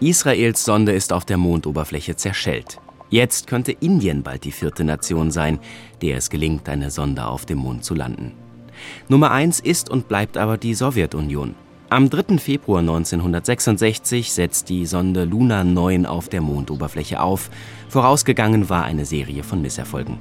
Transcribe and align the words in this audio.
Israels 0.00 0.64
Sonde 0.64 0.92
ist 0.92 1.12
auf 1.12 1.24
der 1.24 1.38
Mondoberfläche 1.38 2.14
zerschellt. 2.14 2.78
Jetzt 3.10 3.48
könnte 3.48 3.72
Indien 3.72 4.22
bald 4.22 4.44
die 4.44 4.52
vierte 4.52 4.84
Nation 4.84 5.32
sein, 5.32 5.58
der 6.02 6.18
es 6.18 6.30
gelingt, 6.30 6.68
eine 6.68 6.92
Sonde 6.92 7.26
auf 7.26 7.46
dem 7.46 7.58
Mond 7.58 7.84
zu 7.84 7.96
landen. 7.96 8.34
Nummer 9.08 9.32
eins 9.32 9.58
ist 9.58 9.90
und 9.90 10.06
bleibt 10.06 10.36
aber 10.36 10.56
die 10.56 10.74
Sowjetunion. 10.74 11.56
Am 11.90 12.10
3. 12.10 12.38
Februar 12.38 12.78
1966 12.78 14.32
setzt 14.32 14.68
die 14.68 14.86
Sonde 14.86 15.24
Luna 15.24 15.64
9 15.64 16.06
auf 16.06 16.28
der 16.28 16.42
Mondoberfläche 16.42 17.20
auf. 17.20 17.50
Vorausgegangen 17.88 18.68
war 18.68 18.84
eine 18.84 19.04
Serie 19.04 19.42
von 19.42 19.62
Misserfolgen. 19.62 20.18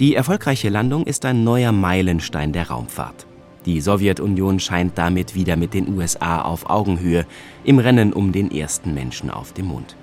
Die 0.00 0.16
erfolgreiche 0.16 0.70
Landung 0.70 1.04
ist 1.04 1.24
ein 1.24 1.44
neuer 1.44 1.70
Meilenstein 1.70 2.52
der 2.52 2.68
Raumfahrt. 2.68 3.27
Die 3.68 3.82
Sowjetunion 3.82 4.60
scheint 4.60 4.96
damit 4.96 5.34
wieder 5.34 5.54
mit 5.56 5.74
den 5.74 5.94
USA 5.94 6.40
auf 6.40 6.70
Augenhöhe 6.70 7.26
im 7.64 7.78
Rennen 7.78 8.14
um 8.14 8.32
den 8.32 8.50
ersten 8.50 8.94
Menschen 8.94 9.28
auf 9.28 9.52
dem 9.52 9.66
Mond. 9.66 9.94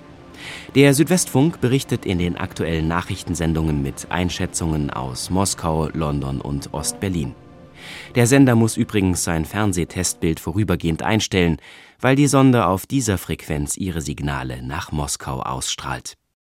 Der 0.75 0.93
Südwestfunk 0.93 1.61
berichtet 1.61 2.05
in 2.05 2.19
den 2.19 2.37
aktuellen 2.37 2.87
Nachrichtensendungen 2.87 3.81
mit 3.81 4.05
Einschätzungen 4.11 4.91
aus 4.91 5.31
Moskau, 5.31 5.89
London 5.93 6.41
und 6.41 6.75
Ostberlin. 6.75 7.33
Der 8.13 8.27
Sender 8.27 8.53
muss 8.53 8.77
übrigens 8.77 9.23
sein 9.23 9.45
Fernsehtestbild 9.45 10.39
vorübergehend 10.39 11.01
einstellen, 11.01 11.57
weil 11.99 12.15
die 12.15 12.27
Sonde 12.27 12.67
auf 12.67 12.85
dieser 12.85 13.17
Frequenz 13.17 13.77
ihre 13.77 14.01
Signale 14.01 14.61
nach 14.61 14.91
Moskau 14.91 15.41
ausstrahlt. 15.41 16.17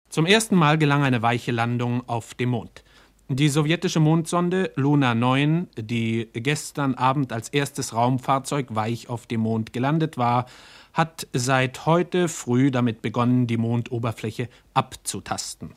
Zum 0.09 0.27
ersten 0.27 0.57
Mal 0.57 0.77
gelang 0.77 1.05
eine 1.05 1.23
weiche 1.23 1.53
Landung 1.53 2.03
auf 2.09 2.35
dem 2.35 2.49
Mond. 2.49 2.83
Die 3.29 3.49
sowjetische 3.49 3.99
Mondsonde 3.99 4.71
Luna 4.77 5.17
9, 5.17 5.67
die 5.77 6.29
gestern 6.33 6.95
Abend 6.95 7.33
als 7.33 7.49
erstes 7.49 7.93
Raumfahrzeug 7.93 8.69
weich 8.77 9.09
auf 9.09 9.27
dem 9.27 9.41
Mond 9.41 9.73
gelandet 9.73 10.17
war, 10.17 10.47
hat 10.93 11.27
seit 11.33 11.87
heute 11.87 12.29
früh 12.29 12.71
damit 12.71 13.03
begonnen, 13.03 13.49
die 13.49 13.57
Mondoberfläche 13.57 14.49
abzutasten. 14.75 15.73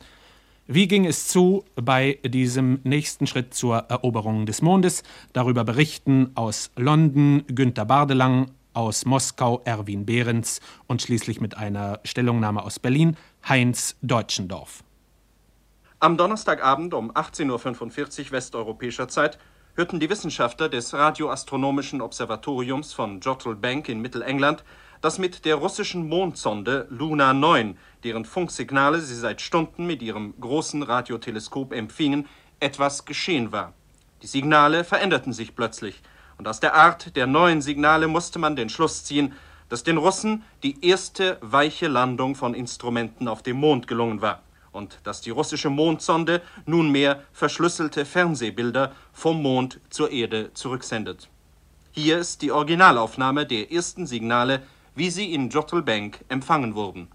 Wie 0.68 0.86
ging 0.86 1.04
es 1.06 1.26
zu 1.26 1.64
bei 1.74 2.20
diesem 2.24 2.78
nächsten 2.84 3.26
Schritt 3.26 3.52
zur 3.52 3.78
Eroberung 3.78 4.46
des 4.46 4.62
Mondes? 4.62 5.02
Darüber 5.32 5.64
berichten 5.64 6.30
aus 6.36 6.70
London 6.76 7.42
Günter 7.48 7.84
Bardelang, 7.84 8.52
aus 8.74 9.04
Moskau 9.06 9.60
Erwin 9.64 10.06
Behrens 10.06 10.60
und 10.86 11.02
schließlich 11.02 11.40
mit 11.40 11.56
einer 11.56 11.98
Stellungnahme 12.04 12.62
aus 12.62 12.78
Berlin 12.78 13.16
Heinz 13.48 13.96
Deutschendorf. 14.02 14.84
Am 16.02 16.16
Donnerstagabend 16.16 16.94
um 16.94 17.12
18.45 17.12 18.24
Uhr 18.24 18.32
westeuropäischer 18.32 19.08
Zeit 19.08 19.38
hörten 19.74 20.00
die 20.00 20.08
Wissenschaftler 20.08 20.70
des 20.70 20.94
Radioastronomischen 20.94 22.00
Observatoriums 22.00 22.94
von 22.94 23.20
Jottle 23.20 23.54
Bank 23.54 23.86
in 23.90 24.00
Mittelengland 24.00 24.64
dass 25.02 25.18
mit 25.18 25.44
der 25.44 25.56
russischen 25.56 26.08
Mondsonde 26.08 26.86
Luna 26.88 27.34
9, 27.34 27.76
deren 28.02 28.24
Funksignale 28.24 29.00
sie 29.00 29.14
seit 29.14 29.42
Stunden 29.42 29.86
mit 29.86 30.00
ihrem 30.00 30.32
großen 30.40 30.82
Radioteleskop 30.82 31.74
empfingen, 31.74 32.26
etwas 32.60 33.04
geschehen 33.04 33.52
war. 33.52 33.74
Die 34.22 34.26
Signale 34.26 34.84
veränderten 34.84 35.34
sich 35.34 35.54
plötzlich, 35.54 36.00
und 36.38 36.48
aus 36.48 36.60
der 36.60 36.76
Art 36.76 37.14
der 37.14 37.26
neuen 37.26 37.60
Signale 37.60 38.08
musste 38.08 38.38
man 38.38 38.56
den 38.56 38.70
Schluss 38.70 39.04
ziehen, 39.04 39.34
dass 39.68 39.84
den 39.84 39.98
Russen 39.98 40.44
die 40.62 40.82
erste 40.82 41.36
weiche 41.42 41.88
Landung 41.88 42.36
von 42.36 42.54
Instrumenten 42.54 43.28
auf 43.28 43.42
dem 43.42 43.58
Mond 43.58 43.86
gelungen 43.86 44.22
war 44.22 44.40
und 44.72 44.98
dass 45.04 45.20
die 45.20 45.30
russische 45.30 45.70
Mondsonde 45.70 46.42
nunmehr 46.66 47.22
verschlüsselte 47.32 48.04
Fernsehbilder 48.04 48.92
vom 49.12 49.42
Mond 49.42 49.80
zur 49.90 50.10
Erde 50.10 50.52
zurücksendet. 50.54 51.28
Hier 51.92 52.18
ist 52.18 52.42
die 52.42 52.52
Originalaufnahme 52.52 53.46
der 53.46 53.72
ersten 53.72 54.06
Signale 54.06 54.62
wie 54.94 55.10
sie 55.10 55.32
in 55.32 55.48
Jottle 55.48 55.82
Bank 55.82 56.24
empfangen 56.28 56.74
wurden. 56.74 57.08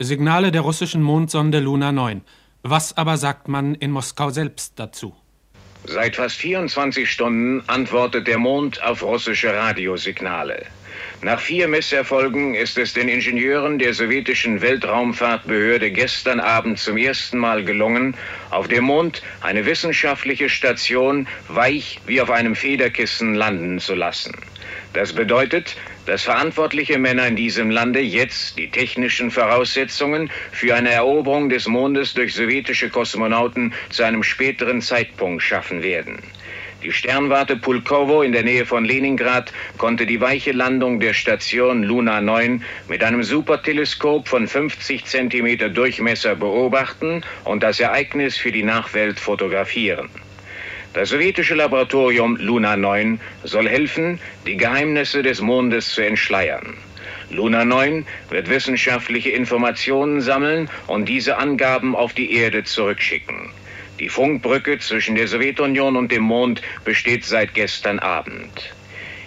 Signale 0.00 0.52
der 0.52 0.60
russischen 0.62 1.02
Mondsonde 1.02 1.58
Luna 1.58 1.90
9. 1.90 2.22
Was 2.62 2.96
aber 2.96 3.16
sagt 3.16 3.48
man 3.48 3.74
in 3.74 3.90
Moskau 3.90 4.30
selbst 4.30 4.78
dazu? 4.78 5.14
Seit 5.90 6.16
fast 6.16 6.36
24 6.36 7.10
Stunden 7.10 7.62
antwortet 7.66 8.26
der 8.26 8.36
Mond 8.36 8.82
auf 8.82 9.02
russische 9.02 9.54
Radiosignale. 9.54 10.66
Nach 11.22 11.40
vier 11.40 11.66
Misserfolgen 11.66 12.54
ist 12.54 12.76
es 12.76 12.92
den 12.92 13.08
Ingenieuren 13.08 13.78
der 13.78 13.94
sowjetischen 13.94 14.60
Weltraumfahrtbehörde 14.60 15.90
gestern 15.90 16.40
Abend 16.40 16.78
zum 16.78 16.98
ersten 16.98 17.38
Mal 17.38 17.64
gelungen, 17.64 18.14
auf 18.50 18.68
dem 18.68 18.84
Mond 18.84 19.22
eine 19.40 19.64
wissenschaftliche 19.64 20.50
Station 20.50 21.26
weich 21.48 22.00
wie 22.04 22.20
auf 22.20 22.30
einem 22.30 22.54
Federkissen 22.54 23.34
landen 23.34 23.78
zu 23.78 23.94
lassen. 23.94 24.36
Das 24.92 25.14
bedeutet, 25.14 25.74
dass 26.08 26.22
verantwortliche 26.22 26.98
Männer 26.98 27.26
in 27.26 27.36
diesem 27.36 27.70
Lande 27.70 28.00
jetzt 28.00 28.56
die 28.56 28.70
technischen 28.70 29.30
Voraussetzungen 29.30 30.30
für 30.52 30.74
eine 30.74 30.90
Eroberung 30.90 31.50
des 31.50 31.68
Mondes 31.68 32.14
durch 32.14 32.32
sowjetische 32.32 32.88
Kosmonauten 32.88 33.74
zu 33.90 34.04
einem 34.04 34.22
späteren 34.22 34.80
Zeitpunkt 34.80 35.42
schaffen 35.42 35.82
werden. 35.82 36.18
Die 36.82 36.92
Sternwarte 36.92 37.56
Pulkowo 37.56 38.22
in 38.22 38.32
der 38.32 38.42
Nähe 38.42 38.64
von 38.64 38.86
Leningrad 38.86 39.52
konnte 39.76 40.06
die 40.06 40.20
weiche 40.22 40.52
Landung 40.52 40.98
der 40.98 41.12
Station 41.12 41.82
Luna 41.82 42.22
9 42.22 42.64
mit 42.88 43.04
einem 43.04 43.22
Superteleskop 43.22 44.28
von 44.28 44.48
50 44.48 45.04
cm 45.04 45.74
Durchmesser 45.74 46.36
beobachten 46.36 47.22
und 47.44 47.62
das 47.62 47.80
Ereignis 47.80 48.38
für 48.38 48.52
die 48.52 48.62
Nachwelt 48.62 49.20
fotografieren. 49.20 50.08
Das 50.94 51.10
sowjetische 51.10 51.54
Laboratorium 51.54 52.36
Luna 52.36 52.76
9 52.76 53.20
soll 53.44 53.68
helfen, 53.68 54.18
die 54.46 54.56
Geheimnisse 54.56 55.22
des 55.22 55.40
Mondes 55.40 55.90
zu 55.90 56.00
entschleiern. 56.00 56.76
Luna 57.30 57.64
9 57.64 58.06
wird 58.30 58.48
wissenschaftliche 58.48 59.30
Informationen 59.30 60.22
sammeln 60.22 60.70
und 60.86 61.08
diese 61.08 61.36
Angaben 61.36 61.94
auf 61.94 62.14
die 62.14 62.32
Erde 62.32 62.64
zurückschicken. 62.64 63.50
Die 64.00 64.08
Funkbrücke 64.08 64.78
zwischen 64.78 65.14
der 65.14 65.28
Sowjetunion 65.28 65.96
und 65.96 66.10
dem 66.10 66.22
Mond 66.22 66.62
besteht 66.84 67.24
seit 67.24 67.52
gestern 67.52 67.98
Abend. 67.98 68.72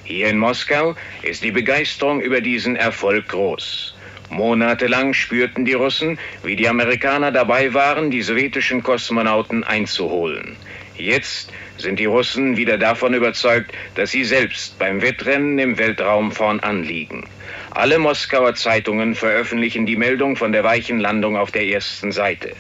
Hier 0.04 0.30
in 0.30 0.40
Moskau 0.40 0.96
ist 1.22 1.44
die 1.44 1.52
Begeisterung 1.52 2.22
über 2.22 2.42
diesen 2.42 2.76
Erfolg 2.76 3.28
groß. 3.28 3.94
Monatelang 4.32 5.14
spürten 5.14 5.66
die 5.66 5.74
Russen, 5.74 6.18
wie 6.44 6.56
die 6.56 6.70
Amerikaner 6.70 7.32
dabei 7.32 7.74
waren, 7.74 8.10
die 8.10 8.22
sowjetischen 8.22 8.82
Kosmonauten 8.82 9.64
einzuholen. 9.64 10.56
Jetzt 11.02 11.52
sind 11.78 12.00
die 12.00 12.06
Russen 12.06 12.58
wieder 12.58 12.78
davon 12.78 13.16
überzeugt, 13.16 13.72
dass 13.96 14.12
sie 14.12 14.24
selbst 14.24 14.78
beim 14.78 15.02
Wettrennen 15.02 15.58
im 15.58 15.78
Weltraum 15.80 16.32
vorn 16.32 16.60
anliegen. 16.60 17.28
Alle 17.72 17.98
Moskauer 17.98 18.54
Zeitungen 18.54 19.16
veröffentlichen 19.16 19.86
die 19.86 19.96
Meldung 19.96 20.36
von 20.36 20.52
der 20.52 20.64
weichen 20.64 21.00
Landung 21.00 21.38
auf 21.38 21.52
der 21.52 21.66
ersten 21.66 22.12
Seite. 22.12 22.52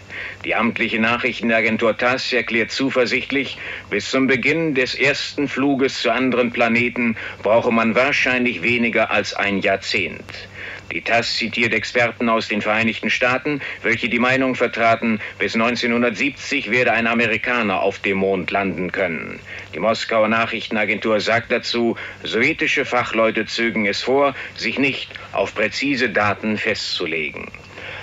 Die 0.46 0.56
amtliche 0.56 1.00
Nachrichtenagentur 1.00 1.97
TASS 1.97 2.34
erklärt 2.34 2.72
zuversichtlich, 2.72 3.57
bis 3.90 4.09
zum 4.09 4.28
Beginn 4.28 4.74
des 4.74 4.96
ersten 4.96 5.47
Fluges 5.47 6.01
zu 6.01 6.12
anderen 6.12 6.51
Planeten 6.51 7.18
brauche 7.44 7.72
man 7.72 7.94
wahrscheinlich 7.94 8.63
weniger 8.63 9.12
als 9.12 9.34
ein 9.34 9.59
Jahrzehnt. 9.59 10.24
Die 10.91 11.02
TASS 11.02 11.38
zitiert 11.38 11.74
Experten 11.74 12.28
aus 12.28 12.50
den 12.50 12.62
Vereinigten 12.62 13.09
Staaten, 13.09 13.62
welche 13.81 14.09
die 14.09 14.19
Meinung 14.19 14.56
vertraten, 14.56 15.22
bis 15.40 15.53
1970 15.53 16.69
werde 16.69 16.91
ein 16.91 17.07
Amerikaner 17.07 17.81
auf 17.81 18.00
dem 18.00 18.18
Mond 18.18 18.52
landen 18.52 18.91
können. 18.91 19.40
Die 19.74 19.80
Moskauer 19.80 20.28
Nachrichtenagentur 20.28 21.22
sagt 21.22 21.51
dazu, 21.51 21.96
sowjetische 22.24 22.84
Fachleute 22.84 23.46
zögen 23.46 23.85
es 23.85 24.01
vor, 24.01 24.35
sich 24.56 24.80
nicht 24.80 25.09
auf 25.31 25.56
präzise 25.56 26.09
Daten 26.09 26.57
festzulegen. 26.57 27.47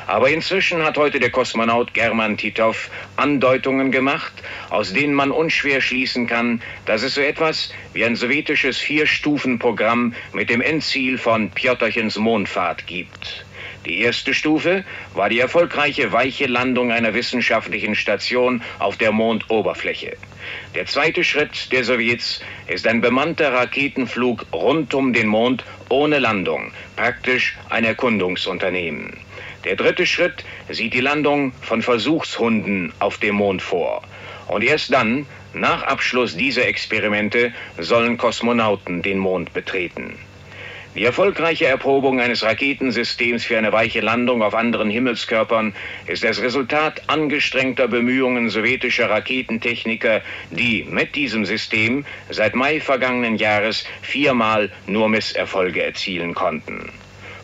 Aber 0.09 0.31
inzwischen 0.31 0.83
hat 0.85 0.97
heute 0.97 1.21
der 1.21 1.29
Kosmonaut 1.29 1.93
German 1.93 2.39
Titov 2.39 2.91
Andeutungen 3.17 3.93
gemacht, 3.93 4.33
aus 4.71 4.95
denen 4.95 5.13
man 5.13 5.31
unschwer 5.31 5.83
schließen 5.83 6.27
kann, 6.27 6.63
dass 6.87 7.03
es 7.03 7.15
so 7.15 7.21
etwas 7.21 7.75
wie 7.93 8.07
ein 8.07 8.17
sowjetisches 8.17 8.79
Vier-Stufen-Programm 8.79 10.15
mit 10.33 10.49
dem 10.49 10.63
Endziel 10.63 11.19
von 11.19 11.51
Pjotrchens 11.51 12.17
Mondfahrt 12.17 12.87
gibt. 12.87 13.45
Die 13.89 14.03
erste 14.03 14.35
Stufe 14.35 14.85
war 15.15 15.31
die 15.31 15.41
erfolgreiche 15.41 16.13
weiche 16.13 16.45
Landung 16.45 16.93
einer 16.93 17.15
wissenschaftlichen 17.15 17.95
Station 17.95 18.61
auf 18.79 18.99
der 18.99 19.13
Mondoberfläche. 19.13 20.15
Der 20.75 20.85
zweite 20.85 21.25
Schritt 21.25 21.73
der 21.73 21.85
Sowjets 21.85 22.43
ist 22.67 22.87
ein 22.87 23.01
bemannter 23.01 23.51
Raketenflug 23.55 24.45
rund 24.53 24.93
um 24.93 25.15
den 25.15 25.27
Mond 25.27 25.65
ohne 25.89 26.19
Landung, 26.19 26.73
praktisch 26.97 27.57
ein 27.71 27.85
Erkundungsunternehmen. 27.85 29.17
Der 29.65 29.77
dritte 29.77 30.05
Schritt 30.05 30.45
sieht 30.69 30.93
die 30.93 31.01
Landung 31.01 31.53
von 31.63 31.81
Versuchshunden 31.81 32.93
auf 32.99 33.17
dem 33.17 33.37
Mond 33.37 33.63
vor. 33.63 34.03
Und 34.49 34.65
erst 34.65 34.93
dann, 34.93 35.27
nach 35.55 35.83
Abschluss 35.83 36.37
dieser 36.37 36.67
Experimente, 36.67 37.55
sollen 37.79 38.19
Kosmonauten 38.19 39.01
den 39.01 39.17
Mond 39.17 39.55
betreten. 39.55 40.19
Die 40.99 41.05
erfolgreiche 41.05 41.67
Erprobung 41.67 42.21
eines 42.21 42.43
Raketensystems 42.43 43.45
für 43.45 43.57
eine 43.57 43.73
weiche 43.73 44.01
Landung 44.01 44.43
auf 44.43 44.53
anderen 44.53 44.91
Himmelskörpern 44.91 45.73
ist 46.09 46.25
das 46.25 46.43
Resultat 46.43 47.03
angestrengter 47.07 47.87
Bemühungen 47.87 48.51
sowjetischer 48.51 49.09
Raketentechniker, 49.09 50.23
die 50.51 50.85
mit 50.91 51.15
diesem 51.15 51.45
System 51.45 52.05
seit 52.31 52.57
Mai 52.57 52.81
vergangenen 52.81 53.37
Jahres 53.37 53.85
viermal 54.03 54.73
nur 54.89 55.09
Misserfolge 55.09 55.85
erzielen 55.85 56.35
konnten. 56.35 56.91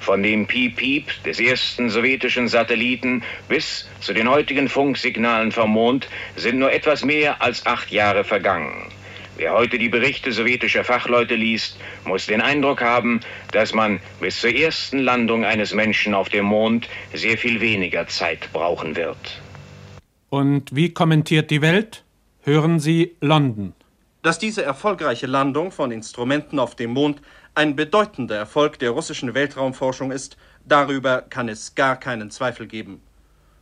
Von 0.00 0.24
dem 0.24 0.48
Piep-Piep 0.48 1.22
des 1.22 1.38
ersten 1.38 1.90
sowjetischen 1.90 2.48
Satelliten 2.48 3.22
bis 3.48 3.88
zu 4.00 4.12
den 4.12 4.28
heutigen 4.28 4.68
Funksignalen 4.68 5.52
vom 5.52 5.70
Mond 5.70 6.08
sind 6.34 6.58
nur 6.58 6.72
etwas 6.72 7.04
mehr 7.04 7.40
als 7.40 7.64
acht 7.66 7.92
Jahre 7.92 8.24
vergangen. 8.24 8.90
Wer 9.36 9.52
heute 9.52 9.78
die 9.78 9.88
Berichte 9.88 10.30
sowjetischer 10.30 10.84
Fachleute 10.84 11.34
liest, 11.34 11.76
muss 12.04 12.26
den 12.26 12.40
Eindruck 12.40 12.80
haben, 12.80 13.20
dass 13.50 13.74
man 13.74 13.98
bis 14.20 14.40
zur 14.40 14.54
ersten 14.54 15.00
Landung 15.00 15.44
eines 15.44 15.74
Menschen 15.74 16.14
auf 16.14 16.28
dem 16.28 16.44
Mond 16.44 16.88
sehr 17.12 17.36
viel 17.36 17.60
weniger 17.60 18.06
Zeit 18.06 18.52
brauchen 18.52 18.94
wird. 18.94 19.42
Und 20.28 20.74
wie 20.74 20.94
kommentiert 20.94 21.50
die 21.50 21.62
Welt? 21.62 22.04
Hören 22.42 22.78
Sie 22.78 23.16
London. 23.20 23.72
Dass 24.22 24.38
diese 24.38 24.62
erfolgreiche 24.62 25.26
Landung 25.26 25.72
von 25.72 25.90
Instrumenten 25.90 26.60
auf 26.60 26.76
dem 26.76 26.90
Mond 26.90 27.20
ein 27.56 27.74
bedeutender 27.74 28.36
Erfolg 28.36 28.78
der 28.78 28.90
russischen 28.90 29.34
Weltraumforschung 29.34 30.12
ist, 30.12 30.36
darüber 30.64 31.22
kann 31.22 31.48
es 31.48 31.74
gar 31.74 31.96
keinen 31.96 32.30
Zweifel 32.30 32.66
geben. 32.66 33.00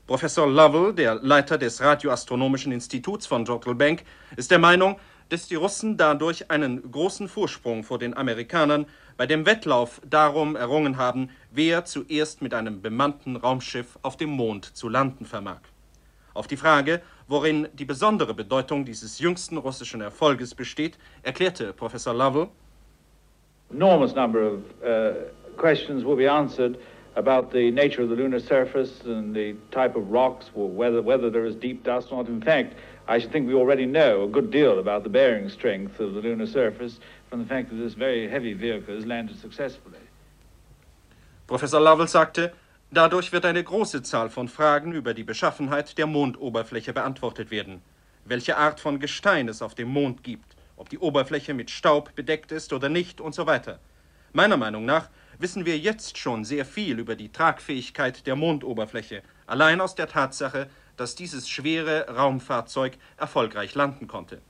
Professor 0.07 0.47
Lovell, 0.47 0.93
der 0.93 1.15
Leiter 1.15 1.57
des 1.57 1.81
Radioastronomischen 1.81 2.73
Instituts 2.73 3.27
von 3.27 3.45
Jodrell 3.45 3.75
Bank, 3.75 4.03
ist 4.37 4.51
der 4.51 4.59
Meinung, 4.59 4.97
dass 5.33 5.49
die 5.49 5.55
Russen 5.55 5.97
dadurch 5.97 6.51
einen 6.51 6.93
großen 6.93 7.27
Vorsprung 7.27 7.85
vor 7.85 7.99
den 7.99 8.15
Amerikanern 8.15 8.85
bei 9.17 9.27
dem 9.27 9.47
Wettlauf 9.47 9.99
darum 10.05 10.57
errungen 10.57 10.99
haben, 10.99 11.31
wer 11.51 11.87
zuerst 11.87 12.43
mit 12.43 12.53
einem 12.53 12.83
bemannten 12.83 13.37
Raumschiff 13.37 13.99
auf 14.03 14.19
dem 14.19 14.29
Mond 14.29 14.77
zu 14.77 14.91
landen 14.91 15.25
vermag. 15.25 15.61
Auf 16.35 16.49
die 16.49 16.59
Frage, 16.59 17.01
worin 17.29 17.67
die 17.73 17.87
besondere 17.87 18.35
Bedeutung 18.35 18.85
dieses 18.85 19.21
jüngsten 19.21 19.57
russischen 19.57 20.03
Erfolges 20.03 20.55
besteht, 20.55 20.99
erklärte 21.23 21.73
Professor 21.73 22.13
Lovell, 22.13 22.49
enormous 23.71 24.15
number 24.15 24.53
of 24.53 24.59
uh, 24.83 25.15
questions 25.57 26.05
will 26.05 26.17
be 26.17 26.31
answered 26.31 26.77
about 27.15 27.53
the 27.53 27.71
nature 27.71 28.03
of 28.03 28.09
the 28.09 28.17
lunar 28.17 28.41
surface 28.41 29.03
and 29.05 29.35
the 29.35 29.55
type 29.71 29.97
of 29.97 30.11
rocks, 30.11 30.51
or 30.55 30.69
whether, 30.69 31.03
whether 31.03 31.31
there 31.31 31.45
is 31.45 31.55
deep 31.57 31.85
dust 31.85 32.09
or 32.11 32.23
not. 32.23 32.29
In 32.29 32.41
fact, 32.41 32.75
I 33.07 33.19
should 33.19 33.33
think 33.33 33.47
we 33.49 33.55
already 33.55 33.85
know 33.85 34.25
a 34.25 34.29
good 34.29 34.51
deal 34.51 34.79
about 34.79 35.03
the 35.03 35.11
bearing 35.11 35.49
strength 35.49 36.01
of 36.01 36.15
the 36.15 36.21
lunar 36.21 36.47
surface 36.47 37.01
from 37.29 37.41
the 37.41 37.47
fact 37.47 37.71
that 37.71 37.77
this 37.77 37.95
very 37.95 38.29
heavy 38.29 38.55
vehicle 38.55 38.95
has 38.95 39.05
landed 39.05 39.39
successfully. 39.39 39.99
Professor 41.47 41.81
Lovell 41.81 42.09
sagte, 42.09 42.53
dadurch 42.91 43.33
wird 43.33 43.45
eine 43.45 43.63
große 43.63 44.03
Zahl 44.03 44.31
von 44.31 44.49
Fragen 44.49 44.93
über 44.93 45.13
die 45.13 45.25
Beschaffenheit 45.25 45.99
der 45.99 46.07
Mondoberfläche 46.07 46.93
beantwortet 46.93 47.51
werden, 47.51 47.83
welche 48.25 48.57
Art 48.57 48.81
von 48.81 49.01
Gestein 49.01 49.49
es 49.49 49.61
auf 49.61 49.75
dem 49.75 49.89
Mond 49.89 50.23
gibt, 50.23 50.57
ob 50.77 50.89
die 50.89 50.99
Oberfläche 50.99 51.53
mit 51.53 51.71
Staub 51.71 52.15
bedeckt 52.15 52.53
ist 52.53 52.73
oder 52.73 52.89
nicht 52.89 53.21
und 53.21 53.35
so 53.35 53.47
weiter. 53.47 53.81
Meiner 54.33 54.57
Meinung 54.57 54.87
nach 54.87 55.09
wissen 55.43 55.67
wir 55.67 55.77
jetzt 55.77 56.19
schon 56.19 56.45
sehr 56.45 56.65
viel 56.65 57.01
über 57.01 57.17
die 57.17 57.33
Tragfähigkeit 57.33 58.27
der 58.29 58.37
Mondoberfläche, 58.37 59.23
allein 59.47 59.81
aus 59.81 59.97
der 59.97 60.07
Tatsache, 60.07 60.71
dass 60.97 61.17
dieses 61.17 61.49
schwere 61.49 62.07
Raumfahrzeug 62.09 62.97
erfolgreich 63.17 63.75
landen 63.75 64.07
konnte. 64.07 64.41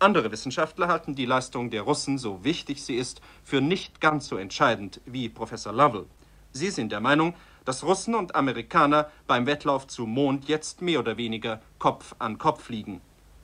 Andere 0.00 0.32
Wissenschaftler 0.32 0.88
halten 0.88 1.14
die 1.14 1.26
Leistung 1.26 1.70
der 1.70 1.82
Russen, 1.82 2.18
so 2.18 2.42
wichtig 2.42 2.84
sie 2.84 2.96
ist, 2.96 3.20
für 3.44 3.60
nicht 3.60 4.00
ganz 4.00 4.26
so 4.26 4.36
entscheidend 4.36 5.00
wie 5.06 5.28
Professor 5.28 5.72
Lovell. 5.72 6.06
Sie 6.50 6.70
sind 6.70 6.90
der 6.90 7.00
Meinung, 7.00 7.34
dass 7.64 7.84
Russen 7.84 8.16
und 8.16 8.34
Amerikaner 8.34 9.10
beim 9.28 9.46
Wettlauf 9.46 9.86
zum 9.86 10.10
Mond 10.10 10.48
jetzt 10.48 10.82
mehr 10.82 10.98
oder 10.98 11.16
weniger 11.16 11.60
Kopf 11.78 12.16
an 12.18 12.38
Kopf 12.38 12.68
liegen. 12.68 13.00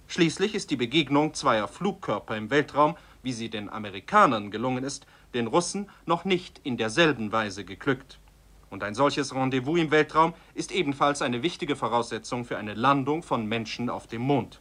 Schließlich 0.08 0.54
ist 0.54 0.70
die 0.70 0.76
Begegnung 0.76 1.34
zweier 1.34 1.68
Flugkörper 1.68 2.36
im 2.36 2.50
Weltraum, 2.50 2.96
wie 3.22 3.32
sie 3.32 3.50
den 3.50 3.70
Amerikanern 3.70 4.50
gelungen 4.50 4.84
ist, 4.84 5.06
den 5.34 5.46
Russen 5.46 5.88
noch 6.06 6.24
nicht 6.24 6.60
in 6.64 6.76
derselben 6.76 7.32
Weise 7.32 7.64
geglückt. 7.64 8.18
Und 8.70 8.82
ein 8.82 8.94
solches 8.94 9.34
Rendezvous 9.34 9.78
im 9.78 9.90
Weltraum 9.90 10.34
ist 10.54 10.72
ebenfalls 10.72 11.22
eine 11.22 11.42
wichtige 11.42 11.76
Voraussetzung 11.76 12.44
für 12.44 12.56
eine 12.56 12.74
Landung 12.74 13.22
von 13.22 13.46
Menschen 13.46 13.90
auf 13.90 14.06
dem 14.06 14.22
Mond. 14.22 14.60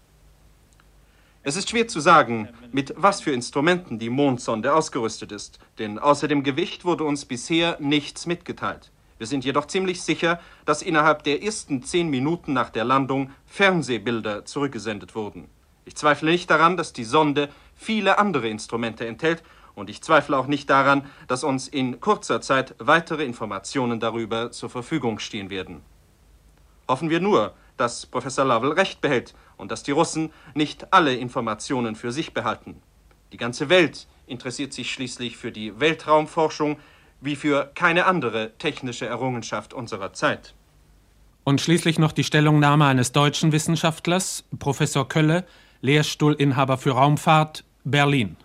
Es 1.45 1.55
ist 1.57 1.69
schwer 1.69 1.87
zu 1.87 1.99
sagen, 1.99 2.47
mit 2.71 2.93
was 2.95 3.21
für 3.21 3.31
Instrumenten 3.31 3.99
die 3.99 4.09
Mondsonde 4.09 4.73
ausgerüstet 4.73 5.31
ist, 5.31 5.59
denn 5.77 5.99
außer 5.99 6.27
dem 6.27 6.43
Gewicht 6.43 6.85
wurde 6.85 7.03
uns 7.03 7.25
bisher 7.25 7.77
nichts 7.81 8.25
mitgeteilt. 8.25 8.91
Wir 9.17 9.27
sind 9.27 9.43
jedoch 9.43 9.67
ziemlich 9.67 10.01
sicher, 10.01 10.39
dass 10.65 10.81
innerhalb 10.81 11.23
der 11.23 11.43
ersten 11.43 11.83
zehn 11.83 12.09
Minuten 12.09 12.53
nach 12.53 12.69
der 12.69 12.85
Landung 12.85 13.31
Fernsehbilder 13.45 14.45
zurückgesendet 14.45 15.15
wurden. 15.15 15.49
Ich 15.85 15.95
zweifle 15.95 16.31
nicht 16.31 16.49
daran, 16.49 16.77
dass 16.77 16.93
die 16.93 17.03
Sonde 17.03 17.49
viele 17.75 18.19
andere 18.19 18.47
Instrumente 18.47 19.05
enthält, 19.05 19.43
und 19.75 19.89
ich 19.89 20.01
zweifle 20.01 20.37
auch 20.37 20.47
nicht 20.47 20.69
daran, 20.69 21.05
dass 21.27 21.43
uns 21.43 21.67
in 21.67 21.99
kurzer 21.99 22.41
Zeit 22.41 22.75
weitere 22.79 23.23
Informationen 23.23 23.99
darüber 23.99 24.51
zur 24.51 24.69
Verfügung 24.69 25.19
stehen 25.19 25.49
werden. 25.49 25.81
Hoffen 26.87 27.09
wir 27.09 27.19
nur, 27.19 27.53
dass 27.77 28.05
Professor 28.05 28.45
Lovell 28.45 28.73
recht 28.73 29.01
behält 29.01 29.33
und 29.57 29.71
dass 29.71 29.83
die 29.83 29.91
Russen 29.91 30.31
nicht 30.53 30.93
alle 30.93 31.15
Informationen 31.15 31.95
für 31.95 32.11
sich 32.11 32.33
behalten. 32.33 32.81
Die 33.31 33.37
ganze 33.37 33.69
Welt 33.69 34.07
interessiert 34.27 34.73
sich 34.73 34.91
schließlich 34.91 35.37
für 35.37 35.51
die 35.51 35.79
Weltraumforschung, 35.79 36.77
wie 37.21 37.35
für 37.35 37.71
keine 37.73 38.05
andere 38.05 38.51
technische 38.57 39.05
Errungenschaft 39.05 39.73
unserer 39.73 40.13
Zeit. 40.13 40.53
Und 41.43 41.61
schließlich 41.61 41.99
noch 41.99 42.11
die 42.11 42.23
Stellungnahme 42.23 42.85
eines 42.85 43.11
deutschen 43.11 43.51
Wissenschaftlers, 43.51 44.45
Professor 44.59 45.07
Kölle, 45.07 45.45
Lehrstuhlinhaber 45.81 46.77
für 46.77 46.91
Raumfahrt, 46.91 47.65
Berlin. 47.83 48.37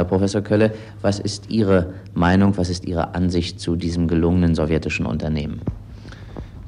Herr 0.00 0.04
Professor 0.04 0.42
Kölle, 0.42 0.74
was 1.02 1.18
ist 1.18 1.50
Ihre 1.50 1.92
Meinung, 2.14 2.56
was 2.56 2.70
ist 2.70 2.84
Ihre 2.84 3.16
Ansicht 3.16 3.58
zu 3.58 3.74
diesem 3.74 4.06
gelungenen 4.06 4.54
sowjetischen 4.54 5.06
Unternehmen? 5.06 5.60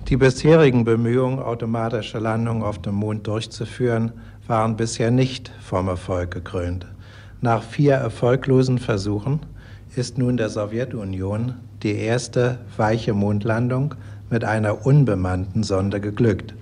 Die 0.08 0.16
bisherigen 0.16 0.84
Bemühungen, 0.84 1.38
automatische 1.38 2.18
Landungen 2.18 2.64
auf 2.64 2.80
dem 2.80 2.96
Mond 2.96 3.28
durchzuführen, 3.28 4.10
waren 4.48 4.76
bisher 4.76 5.12
nicht 5.12 5.52
vom 5.60 5.86
Erfolg 5.86 6.32
gekrönt. 6.32 6.88
Nach 7.40 7.62
vier 7.62 7.94
erfolglosen 7.94 8.78
Versuchen 8.78 9.38
ist 9.94 10.18
nun 10.18 10.36
der 10.36 10.48
Sowjetunion 10.48 11.54
die 11.84 11.94
erste 11.94 12.58
weiche 12.76 13.14
Mondlandung 13.14 13.94
mit 14.28 14.42
einer 14.42 14.84
unbemannten 14.84 15.62
Sonde 15.62 16.00
geglückt. 16.00 16.52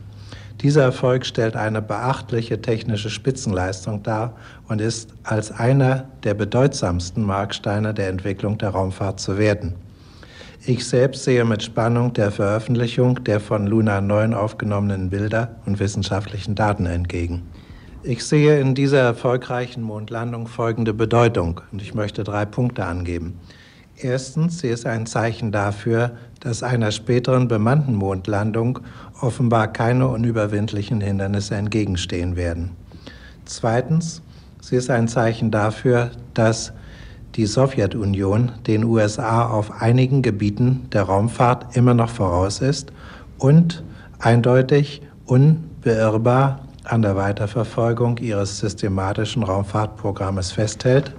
Dieser 0.60 0.82
Erfolg 0.82 1.24
stellt 1.24 1.54
eine 1.54 1.80
beachtliche 1.80 2.60
technische 2.60 3.10
Spitzenleistung 3.10 4.02
dar 4.02 4.34
und 4.66 4.80
ist 4.80 5.14
als 5.22 5.52
einer 5.52 6.08
der 6.24 6.34
bedeutsamsten 6.34 7.24
Marksteine 7.24 7.94
der 7.94 8.08
Entwicklung 8.08 8.58
der 8.58 8.70
Raumfahrt 8.70 9.20
zu 9.20 9.38
werten. 9.38 9.74
Ich 10.66 10.84
selbst 10.84 11.22
sehe 11.22 11.44
mit 11.44 11.62
Spannung 11.62 12.12
der 12.12 12.32
Veröffentlichung 12.32 13.22
der 13.22 13.38
von 13.38 13.68
Luna 13.68 14.00
9 14.00 14.34
aufgenommenen 14.34 15.10
Bilder 15.10 15.56
und 15.64 15.78
wissenschaftlichen 15.78 16.56
Daten 16.56 16.86
entgegen. 16.86 17.42
Ich 18.02 18.24
sehe 18.24 18.60
in 18.60 18.74
dieser 18.74 19.00
erfolgreichen 19.00 19.82
Mondlandung 19.82 20.48
folgende 20.48 20.92
Bedeutung 20.92 21.60
und 21.70 21.82
ich 21.82 21.94
möchte 21.94 22.24
drei 22.24 22.44
Punkte 22.44 22.84
angeben. 22.84 23.38
Erstens, 24.00 24.60
sie 24.60 24.68
ist 24.68 24.86
ein 24.86 25.06
Zeichen 25.06 25.50
dafür, 25.50 26.12
dass 26.38 26.62
einer 26.62 26.92
späteren 26.92 27.48
bemannten 27.48 27.94
Mondlandung 27.94 28.78
offenbar 29.20 29.72
keine 29.72 30.06
unüberwindlichen 30.06 31.00
Hindernisse 31.00 31.56
entgegenstehen 31.56 32.36
werden. 32.36 32.70
Zweitens, 33.44 34.22
sie 34.60 34.76
ist 34.76 34.88
ein 34.88 35.08
Zeichen 35.08 35.50
dafür, 35.50 36.12
dass 36.34 36.72
die 37.34 37.46
Sowjetunion 37.46 38.52
den 38.68 38.84
USA 38.84 39.46
auf 39.46 39.82
einigen 39.82 40.22
Gebieten 40.22 40.86
der 40.92 41.02
Raumfahrt 41.02 41.76
immer 41.76 41.94
noch 41.94 42.10
voraus 42.10 42.60
ist 42.60 42.92
und 43.38 43.82
eindeutig 44.20 45.02
unbeirrbar 45.26 46.60
an 46.84 47.02
der 47.02 47.16
Weiterverfolgung 47.16 48.18
ihres 48.18 48.58
systematischen 48.58 49.42
Raumfahrtprogrammes 49.42 50.52
festhält. 50.52 51.12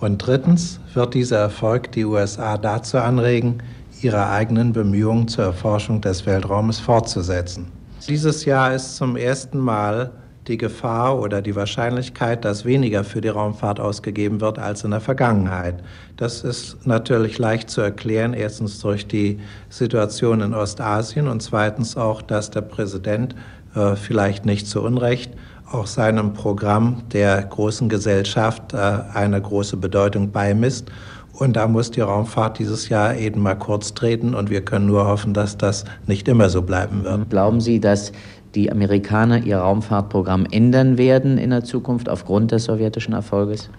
Und 0.00 0.18
drittens 0.18 0.78
wird 0.94 1.14
dieser 1.14 1.38
Erfolg 1.38 1.90
die 1.92 2.04
USA 2.04 2.56
dazu 2.56 2.98
anregen, 2.98 3.62
ihre 4.00 4.28
eigenen 4.28 4.72
Bemühungen 4.72 5.26
zur 5.26 5.44
Erforschung 5.44 6.00
des 6.00 6.24
Weltraumes 6.24 6.78
fortzusetzen. 6.78 7.66
Dieses 8.06 8.44
Jahr 8.44 8.74
ist 8.74 8.96
zum 8.96 9.16
ersten 9.16 9.58
Mal 9.58 10.12
die 10.46 10.56
Gefahr 10.56 11.20
oder 11.20 11.42
die 11.42 11.54
Wahrscheinlichkeit, 11.54 12.44
dass 12.44 12.64
weniger 12.64 13.04
für 13.04 13.20
die 13.20 13.28
Raumfahrt 13.28 13.80
ausgegeben 13.80 14.40
wird 14.40 14.58
als 14.58 14.82
in 14.82 14.92
der 14.92 15.00
Vergangenheit. 15.00 15.82
Das 16.16 16.42
ist 16.42 16.86
natürlich 16.86 17.38
leicht 17.38 17.68
zu 17.68 17.82
erklären, 17.82 18.32
erstens 18.32 18.80
durch 18.80 19.06
die 19.06 19.40
Situation 19.68 20.40
in 20.40 20.54
Ostasien 20.54 21.28
und 21.28 21.42
zweitens 21.42 21.96
auch, 21.96 22.22
dass 22.22 22.50
der 22.50 22.62
Präsident 22.62 23.34
äh, 23.74 23.94
vielleicht 23.94 24.46
nicht 24.46 24.66
zu 24.66 24.82
Unrecht, 24.82 25.32
auch 25.72 25.86
seinem 25.86 26.32
Programm 26.32 27.02
der 27.12 27.42
großen 27.42 27.88
Gesellschaft 27.88 28.74
äh, 28.74 28.76
eine 29.14 29.40
große 29.40 29.76
Bedeutung 29.76 30.30
beimisst 30.30 30.90
Und 31.32 31.56
da 31.56 31.68
muss 31.68 31.90
die 31.90 32.00
Raumfahrt 32.00 32.58
dieses 32.58 32.88
Jahr 32.88 33.16
eben 33.16 33.40
mal 33.40 33.54
kurz 33.54 33.94
treten 33.94 34.34
und 34.34 34.50
wir 34.50 34.60
können 34.62 34.86
nur 34.86 35.06
hoffen, 35.06 35.34
dass 35.34 35.56
das 35.56 35.84
nicht 36.06 36.26
immer 36.26 36.48
so 36.48 36.62
bleiben 36.62 37.04
wird. 37.04 37.30
Glauben 37.30 37.60
Sie, 37.60 37.78
dass 37.78 38.12
die 38.54 38.72
Amerikaner 38.72 39.44
ihr 39.44 39.58
Raumfahrtprogramm 39.58 40.46
ändern 40.50 40.98
werden 40.98 41.38
in 41.38 41.50
der 41.50 41.62
Zukunft 41.62 42.08
aufgrund 42.08 42.50
des 42.50 42.64
sowjetischen 42.64 43.14
Erfolges? 43.14 43.70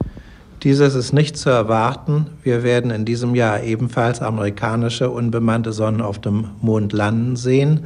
Dieses 0.63 0.95
ist 0.95 1.13
nicht 1.13 1.37
zu 1.37 1.49
erwarten. 1.49 2.27
Wir 2.43 2.63
werden 2.63 2.91
in 2.91 3.05
diesem 3.05 3.35
Jahr 3.35 3.63
ebenfalls 3.63 4.21
amerikanische 4.21 5.09
unbemannte 5.09 5.71
Sonnen 5.71 6.01
auf 6.01 6.19
dem 6.19 6.49
Mond 6.61 6.93
landen 6.93 7.35
sehen. 7.35 7.85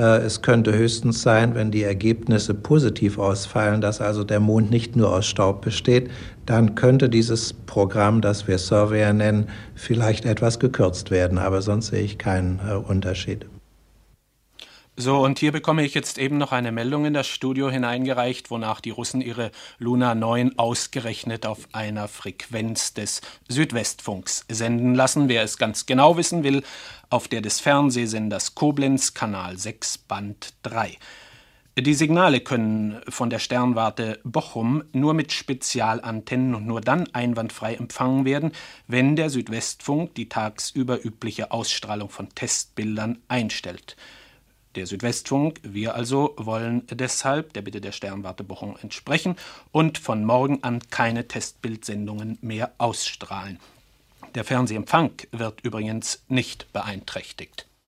Äh, 0.00 0.22
es 0.22 0.40
könnte 0.40 0.72
höchstens 0.72 1.20
sein, 1.20 1.54
wenn 1.54 1.70
die 1.70 1.82
Ergebnisse 1.82 2.54
positiv 2.54 3.18
ausfallen, 3.18 3.82
dass 3.82 4.00
also 4.00 4.24
der 4.24 4.40
Mond 4.40 4.70
nicht 4.70 4.96
nur 4.96 5.12
aus 5.12 5.26
Staub 5.26 5.60
besteht, 5.60 6.10
dann 6.46 6.74
könnte 6.74 7.10
dieses 7.10 7.52
Programm, 7.52 8.22
das 8.22 8.48
wir 8.48 8.56
Surveyor 8.56 9.12
nennen, 9.12 9.48
vielleicht 9.74 10.24
etwas 10.24 10.58
gekürzt 10.58 11.10
werden. 11.10 11.36
Aber 11.36 11.60
sonst 11.60 11.88
sehe 11.88 12.02
ich 12.02 12.16
keinen 12.16 12.60
äh, 12.66 12.74
Unterschied. 12.74 13.44
So, 15.00 15.24
und 15.24 15.38
hier 15.38 15.50
bekomme 15.50 15.82
ich 15.82 15.94
jetzt 15.94 16.18
eben 16.18 16.36
noch 16.36 16.52
eine 16.52 16.72
Meldung 16.72 17.06
in 17.06 17.14
das 17.14 17.26
Studio 17.26 17.70
hineingereicht, 17.70 18.50
wonach 18.50 18.82
die 18.82 18.90
Russen 18.90 19.22
ihre 19.22 19.50
Luna 19.78 20.14
9 20.14 20.58
ausgerechnet 20.58 21.46
auf 21.46 21.68
einer 21.72 22.06
Frequenz 22.06 22.92
des 22.92 23.22
Südwestfunks 23.48 24.44
senden 24.50 24.94
lassen. 24.94 25.30
Wer 25.30 25.42
es 25.42 25.56
ganz 25.56 25.86
genau 25.86 26.18
wissen 26.18 26.44
will, 26.44 26.62
auf 27.08 27.28
der 27.28 27.40
des 27.40 27.60
Fernsehsenders 27.60 28.54
Koblenz, 28.54 29.14
Kanal 29.14 29.56
6, 29.56 29.96
Band 29.96 30.52
3. 30.64 30.98
Die 31.78 31.94
Signale 31.94 32.40
können 32.40 33.00
von 33.08 33.30
der 33.30 33.38
Sternwarte 33.38 34.20
Bochum 34.22 34.84
nur 34.92 35.14
mit 35.14 35.32
Spezialantennen 35.32 36.54
und 36.54 36.66
nur 36.66 36.82
dann 36.82 37.08
einwandfrei 37.14 37.74
empfangen 37.74 38.26
werden, 38.26 38.52
wenn 38.86 39.16
der 39.16 39.30
Südwestfunk 39.30 40.14
die 40.14 40.28
tagsüber 40.28 41.02
übliche 41.02 41.52
Ausstrahlung 41.52 42.10
von 42.10 42.28
Testbildern 42.34 43.22
einstellt. 43.28 43.96
Der 44.76 44.86
Südwestfunk, 44.86 45.60
wir 45.64 45.96
also 45.96 46.34
wollen 46.36 46.86
deshalb 46.90 47.52
der 47.54 47.62
Bitte 47.62 47.80
der 47.80 47.90
Sternwarte 47.90 48.44
Bochum 48.44 48.76
entsprechen 48.80 49.34
und 49.72 49.98
von 49.98 50.24
morgen 50.24 50.62
an 50.62 50.80
keine 50.90 51.26
Testbildsendungen 51.26 52.38
mehr 52.40 52.70
ausstrahlen. 52.78 53.58
Der 54.36 54.44
Fernsehempfang 54.44 55.10
wird 55.32 55.62
übrigens 55.62 56.22
nicht 56.28 56.72
beeinträchtigt. 56.72 57.66